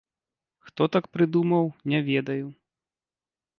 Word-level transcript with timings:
Хто 0.69 0.87
так 0.95 1.09
прыдумаў, 1.17 1.69
не 1.93 1.99
ведаю. 2.11 2.47